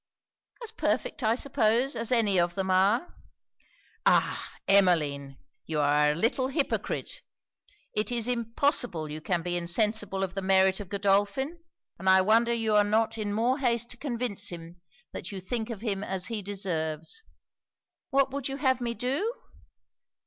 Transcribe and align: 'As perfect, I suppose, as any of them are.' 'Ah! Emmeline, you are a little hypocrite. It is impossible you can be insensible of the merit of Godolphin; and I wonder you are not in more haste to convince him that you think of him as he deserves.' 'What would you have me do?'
'As 0.63 0.71
perfect, 0.71 1.21
I 1.21 1.35
suppose, 1.35 1.95
as 1.95 2.11
any 2.11 2.39
of 2.39 2.55
them 2.55 2.71
are.' 2.71 3.13
'Ah! 4.07 4.51
Emmeline, 4.67 5.37
you 5.67 5.79
are 5.79 6.09
a 6.11 6.15
little 6.15 6.47
hypocrite. 6.47 7.21
It 7.93 8.11
is 8.11 8.27
impossible 8.27 9.11
you 9.11 9.21
can 9.21 9.43
be 9.43 9.55
insensible 9.55 10.23
of 10.23 10.33
the 10.33 10.41
merit 10.41 10.79
of 10.79 10.89
Godolphin; 10.89 11.63
and 11.99 12.09
I 12.09 12.19
wonder 12.21 12.51
you 12.51 12.73
are 12.75 12.83
not 12.83 13.19
in 13.19 13.31
more 13.31 13.59
haste 13.59 13.91
to 13.91 13.97
convince 13.97 14.49
him 14.49 14.73
that 15.13 15.31
you 15.31 15.39
think 15.39 15.69
of 15.69 15.81
him 15.81 16.03
as 16.03 16.25
he 16.25 16.41
deserves.' 16.41 17.21
'What 18.09 18.31
would 18.31 18.49
you 18.49 18.57
have 18.57 18.81
me 18.81 18.95
do?' 18.95 19.35